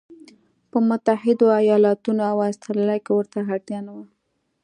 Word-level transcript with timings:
په 0.71 0.77
متحدو 0.87 1.45
ایالتونو 1.59 2.21
او 2.31 2.37
اسټرالیا 2.49 2.97
کې 3.05 3.11
ورته 3.15 3.37
اړتیا 3.51 3.79
نه 3.87 3.91
وه. 3.97 4.05